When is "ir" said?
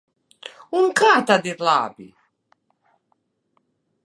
1.51-1.61